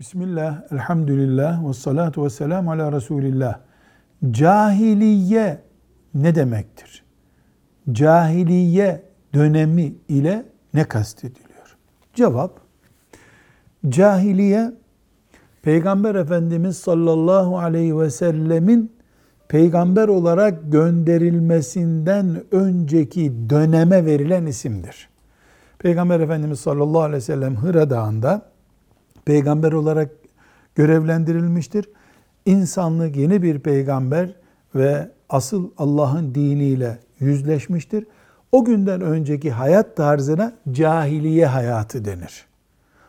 Bismillah, 0.00 0.62
elhamdülillah, 0.72 1.68
ve 1.68 1.72
salatu 1.72 2.24
ve 2.24 2.30
selamu 2.30 2.72
ala 2.72 2.92
Resulillah. 2.92 3.58
Cahiliye 4.30 5.62
ne 6.14 6.34
demektir? 6.34 7.04
Cahiliye 7.92 9.02
dönemi 9.34 9.94
ile 10.08 10.44
ne 10.74 10.84
kastediliyor? 10.84 11.76
Cevap, 12.14 12.60
cahiliye, 13.88 14.72
Peygamber 15.62 16.14
Efendimiz 16.14 16.76
sallallahu 16.76 17.58
aleyhi 17.58 17.98
ve 17.98 18.10
sellemin 18.10 18.92
peygamber 19.48 20.08
olarak 20.08 20.72
gönderilmesinden 20.72 22.42
önceki 22.52 23.50
döneme 23.50 24.06
verilen 24.06 24.46
isimdir. 24.46 25.08
Peygamber 25.78 26.20
Efendimiz 26.20 26.60
sallallahu 26.60 27.02
aleyhi 27.02 27.16
ve 27.16 27.20
sellem 27.20 27.56
Hıra 27.56 27.90
Dağı'nda 27.90 28.49
peygamber 29.24 29.72
olarak 29.72 30.10
görevlendirilmiştir. 30.74 31.88
İnsanlık 32.46 33.16
yeni 33.16 33.42
bir 33.42 33.58
peygamber 33.58 34.34
ve 34.74 35.10
asıl 35.28 35.70
Allah'ın 35.78 36.34
diniyle 36.34 36.98
yüzleşmiştir. 37.20 38.06
O 38.52 38.64
günden 38.64 39.00
önceki 39.00 39.50
hayat 39.50 39.96
tarzına 39.96 40.52
cahiliye 40.72 41.46
hayatı 41.46 42.04
denir. 42.04 42.46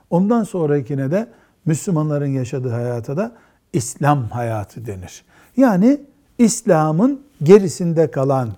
Ondan 0.10 0.44
sonrakine 0.44 1.12
de 1.12 1.28
Müslümanların 1.66 2.28
yaşadığı 2.28 2.70
hayata 2.70 3.18
da 3.18 3.32
İslam 3.74 4.24
hayatı 4.24 4.86
denir. 4.86 5.26
Yani 5.58 6.02
İslam'ın 6.38 7.22
gerisinde 7.44 8.12
kalan 8.12 8.50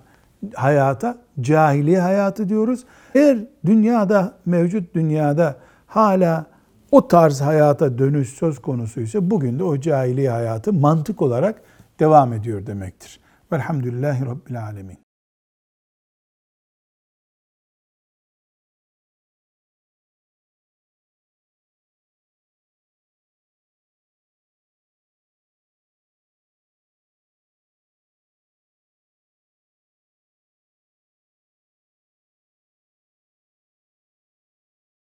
hayata 0.54 1.18
cahiliye 1.40 2.00
hayatı 2.00 2.48
diyoruz. 2.48 2.84
Eğer 3.14 3.38
dünyada 3.66 4.34
mevcut 4.46 4.94
dünyada 4.94 5.56
hala 5.86 6.46
o 6.94 7.08
tarz 7.08 7.40
hayata 7.40 7.98
dönüş 7.98 8.28
söz 8.28 8.58
konusuysa 8.58 9.30
bugün 9.30 9.58
de 9.58 9.64
o 9.64 9.80
cahiliye 9.80 10.30
hayatı 10.30 10.72
mantık 10.72 11.22
olarak 11.22 11.62
devam 12.00 12.32
ediyor 12.32 12.66
demektir. 12.66 13.20
Velhamdülillahi 13.52 14.26
Rabbil 14.26 14.64
Alemin. 14.64 14.98